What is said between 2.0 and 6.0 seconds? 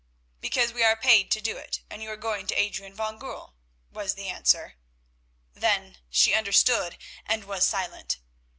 you are going to Adrian van Goorl," was the answer. Then